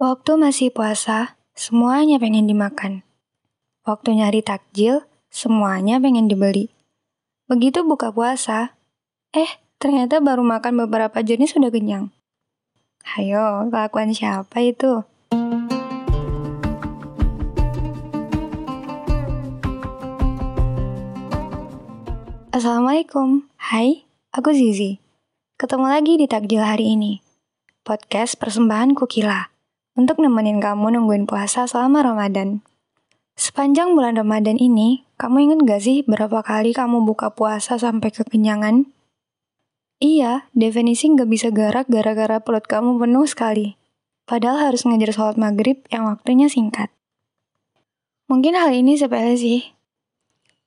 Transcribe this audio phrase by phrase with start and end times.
[0.00, 3.04] Waktu masih puasa, semuanya pengen dimakan.
[3.84, 6.72] Waktu nyari takjil, semuanya pengen dibeli.
[7.52, 8.72] Begitu buka puasa,
[9.36, 12.08] eh ternyata baru makan beberapa jenis sudah kenyang.
[13.12, 15.04] Hayo, kelakuan siapa itu?
[22.56, 24.96] Assalamualaikum, hai, aku Zizi.
[25.60, 27.20] Ketemu lagi di Takjil hari ini,
[27.84, 29.59] podcast persembahan Kukila,
[29.96, 32.62] untuk nemenin kamu nungguin puasa selama Ramadan.
[33.34, 38.90] Sepanjang bulan Ramadan ini, kamu inget gak sih berapa kali kamu buka puasa sampai kekenyangan?
[40.00, 43.80] Iya, definisi gak bisa gerak gara-gara perut kamu penuh sekali.
[44.28, 46.92] Padahal harus ngejar sholat maghrib yang waktunya singkat.
[48.30, 49.74] Mungkin hal ini sepele sih,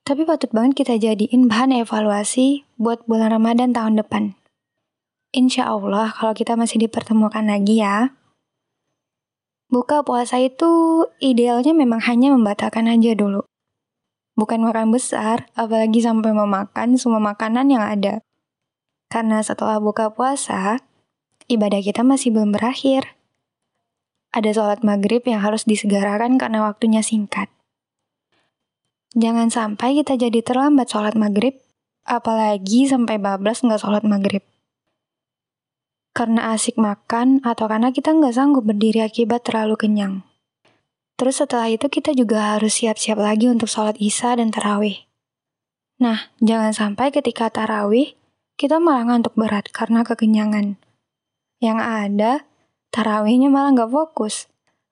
[0.04, 4.36] tapi patut banget kita jadiin bahan evaluasi buat bulan Ramadan tahun depan.
[5.32, 8.12] Insya Allah kalau kita masih dipertemukan lagi ya.
[9.74, 13.42] Buka puasa itu idealnya memang hanya membatalkan aja dulu.
[14.38, 18.22] Bukan makan besar, apalagi sampai memakan semua makanan yang ada.
[19.10, 20.78] Karena setelah buka puasa,
[21.50, 23.18] ibadah kita masih belum berakhir.
[24.30, 27.50] Ada sholat maghrib yang harus disegerakan karena waktunya singkat.
[29.18, 31.58] Jangan sampai kita jadi terlambat sholat maghrib,
[32.06, 34.46] apalagi sampai bablas nggak sholat maghrib.
[36.14, 40.22] Karena asik makan atau karena kita nggak sanggup berdiri akibat terlalu kenyang.
[41.18, 45.06] Terus setelah itu kita juga harus siap-siap lagi untuk sholat isya dan tarawih.
[46.02, 48.18] Nah, jangan sampai ketika tarawih,
[48.58, 50.78] kita malah ngantuk berat karena kekenyangan.
[51.62, 52.32] Yang ada,
[52.90, 54.50] tarawihnya malah nggak fokus,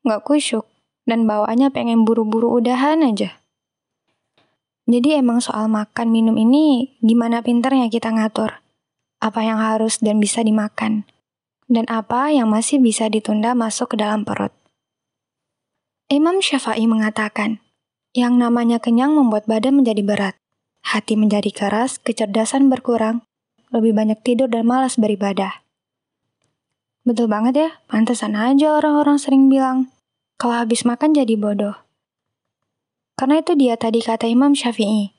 [0.08, 0.66] nggak kusyuk,
[1.04, 3.42] dan bawaannya pengen buru-buru udahan aja.
[4.88, 8.61] Jadi emang soal makan minum ini gimana pinternya kita ngatur.
[9.22, 11.06] Apa yang harus dan bisa dimakan.
[11.70, 14.52] Dan apa yang masih bisa ditunda masuk ke dalam perut.
[16.12, 17.64] Imam Syafi'i mengatakan,
[18.12, 20.36] yang namanya kenyang membuat badan menjadi berat.
[20.84, 23.24] Hati menjadi keras, kecerdasan berkurang,
[23.72, 25.64] lebih banyak tidur dan malas beribadah.
[27.08, 29.88] Betul banget ya, pantesan aja orang-orang sering bilang,
[30.36, 31.78] kalau habis makan jadi bodoh.
[33.16, 35.14] Karena itu dia tadi kata Imam Syafi'i.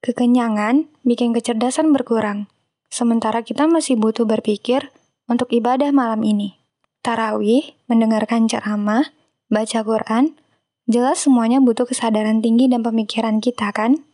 [0.00, 2.48] Kekenyangan bikin kecerdasan berkurang.
[2.92, 4.92] Sementara kita masih butuh berpikir
[5.24, 6.60] untuk ibadah malam ini.
[7.00, 9.16] Tarawih, mendengarkan ceramah,
[9.48, 10.36] baca Quran,
[10.84, 14.04] jelas semuanya butuh kesadaran tinggi dan pemikiran kita kan?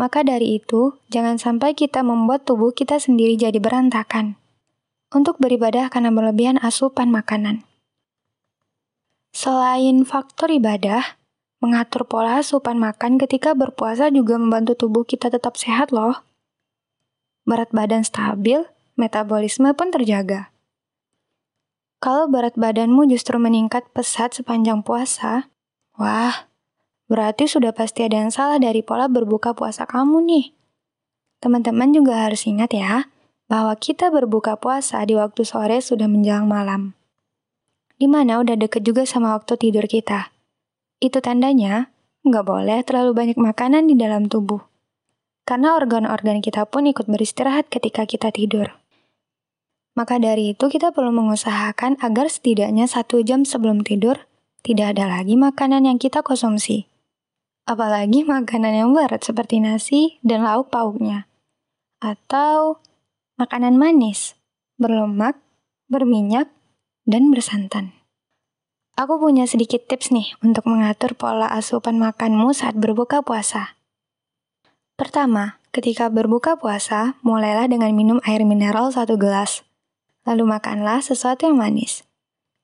[0.00, 4.40] Maka dari itu, jangan sampai kita membuat tubuh kita sendiri jadi berantakan.
[5.12, 7.68] Untuk beribadah karena berlebihan asupan makanan.
[9.36, 11.20] Selain faktor ibadah,
[11.60, 16.24] Mengatur pola asupan makan ketika berpuasa juga membantu tubuh kita tetap sehat loh.
[17.50, 18.62] Berat badan stabil,
[18.94, 20.54] metabolisme pun terjaga.
[21.98, 25.50] Kalau berat badanmu justru meningkat pesat sepanjang puasa,
[25.98, 26.46] wah,
[27.10, 30.46] berarti sudah pasti ada yang salah dari pola berbuka puasa kamu nih.
[31.42, 33.10] Teman-teman juga harus ingat ya,
[33.50, 36.94] bahwa kita berbuka puasa di waktu sore sudah menjelang malam.
[37.98, 40.30] Di mana udah deket juga sama waktu tidur kita.
[41.02, 41.90] Itu tandanya
[42.22, 44.69] nggak boleh terlalu banyak makanan di dalam tubuh.
[45.50, 48.70] Karena organ-organ kita pun ikut beristirahat ketika kita tidur.
[49.98, 54.30] Maka dari itu kita perlu mengusahakan agar setidaknya satu jam sebelum tidur
[54.62, 56.86] tidak ada lagi makanan yang kita konsumsi.
[57.66, 61.26] Apalagi makanan yang berat seperti nasi dan lauk pauknya.
[61.98, 62.78] Atau
[63.34, 64.38] makanan manis,
[64.78, 65.34] berlemak,
[65.90, 66.46] berminyak,
[67.10, 67.90] dan bersantan.
[68.94, 73.79] Aku punya sedikit tips nih untuk mengatur pola asupan makanmu saat berbuka puasa.
[75.00, 79.64] Pertama, ketika berbuka puasa, mulailah dengan minum air mineral satu gelas.
[80.28, 82.04] Lalu makanlah sesuatu yang manis.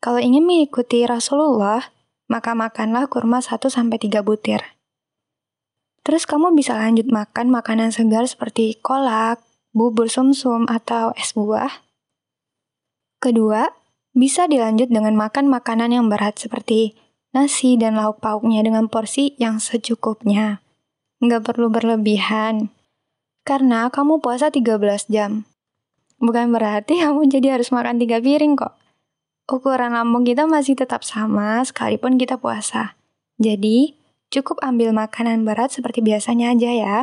[0.05, 1.97] Kalau ingin mengikuti Rasulullah,
[2.29, 4.61] maka makanlah kurma 1-3 butir.
[6.05, 9.41] Terus kamu bisa lanjut makan makanan segar seperti kolak,
[9.73, 11.89] bubur sumsum, atau es buah.
[13.17, 13.65] Kedua,
[14.13, 17.01] bisa dilanjut dengan makan makanan yang berat seperti
[17.33, 20.66] nasi dan lauk pauknya dengan porsi yang secukupnya.
[21.23, 22.69] Nggak perlu berlebihan.
[23.47, 25.47] Karena kamu puasa 13 jam.
[26.17, 28.77] Bukan berarti kamu jadi harus makan tiga piring kok.
[29.47, 32.99] Ukuran lambung kita masih tetap sama sekalipun kita puasa.
[33.39, 33.95] Jadi,
[34.35, 36.99] cukup ambil makanan berat seperti biasanya aja ya.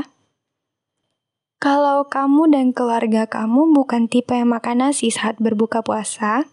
[1.64, 6.52] Kalau kamu dan keluarga kamu bukan tipe yang makan nasi saat berbuka puasa,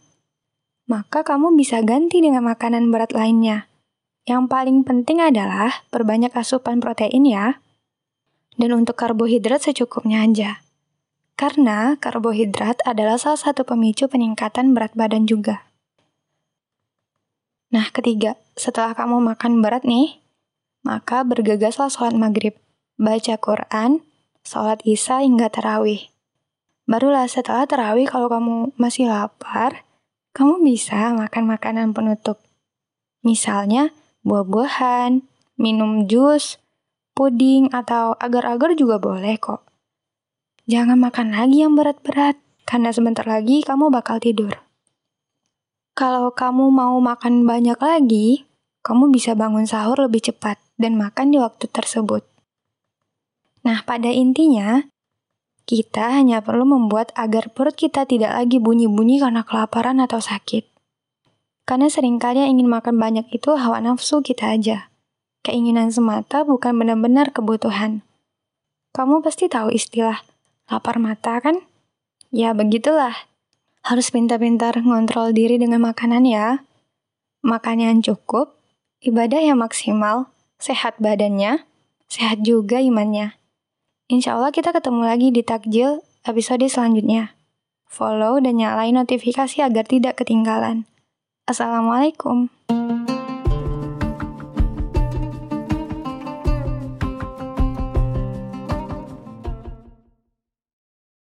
[0.86, 3.69] maka kamu bisa ganti dengan makanan berat lainnya.
[4.28, 7.60] Yang paling penting adalah perbanyak asupan protein ya.
[8.60, 10.60] Dan untuk karbohidrat secukupnya aja.
[11.38, 15.64] Karena karbohidrat adalah salah satu pemicu peningkatan berat badan juga.
[17.72, 20.20] Nah, ketiga, setelah kamu makan berat nih,
[20.84, 22.58] maka bergegaslah sholat maghrib,
[23.00, 24.04] baca Quran,
[24.44, 26.10] sholat isya hingga terawih.
[26.90, 29.86] Barulah setelah terawih kalau kamu masih lapar,
[30.34, 32.42] kamu bisa makan makanan penutup.
[33.22, 33.94] Misalnya
[34.24, 35.24] buah-buahan,
[35.60, 36.60] minum jus,
[37.12, 39.64] puding, atau agar-agar juga boleh kok.
[40.70, 42.38] Jangan makan lagi yang berat-berat,
[42.68, 44.54] karena sebentar lagi kamu bakal tidur.
[45.98, 48.48] Kalau kamu mau makan banyak lagi,
[48.80, 52.24] kamu bisa bangun sahur lebih cepat dan makan di waktu tersebut.
[53.60, 54.88] Nah, pada intinya,
[55.68, 60.64] kita hanya perlu membuat agar perut kita tidak lagi bunyi-bunyi karena kelaparan atau sakit.
[61.70, 64.90] Karena sering kali yang ingin makan banyak itu hawa nafsu kita aja.
[65.46, 68.02] Keinginan semata bukan benar-benar kebutuhan.
[68.90, 70.18] Kamu pasti tahu istilah
[70.66, 71.62] lapar mata kan?
[72.34, 73.14] Ya begitulah.
[73.86, 76.66] Harus pintar-pintar ngontrol diri dengan makanan ya.
[77.46, 78.58] Makan yang cukup,
[79.06, 80.26] ibadah yang maksimal,
[80.58, 81.62] sehat badannya,
[82.10, 83.38] sehat juga imannya.
[84.10, 87.38] Insya Allah kita ketemu lagi di takjil episode selanjutnya.
[87.86, 90.90] Follow dan nyalain notifikasi agar tidak ketinggalan.
[91.48, 92.50] Assalamualaikum.